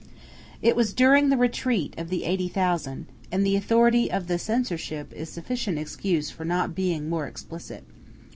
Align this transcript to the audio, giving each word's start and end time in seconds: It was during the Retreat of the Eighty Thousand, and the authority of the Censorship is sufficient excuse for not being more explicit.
It 0.63 0.75
was 0.75 0.95
during 0.95 1.29
the 1.29 1.37
Retreat 1.37 1.93
of 1.95 2.09
the 2.09 2.23
Eighty 2.23 2.47
Thousand, 2.47 3.05
and 3.31 3.45
the 3.45 3.55
authority 3.55 4.11
of 4.11 4.25
the 4.25 4.39
Censorship 4.39 5.13
is 5.13 5.29
sufficient 5.29 5.77
excuse 5.77 6.31
for 6.31 6.43
not 6.43 6.73
being 6.73 7.07
more 7.07 7.27
explicit. 7.27 7.83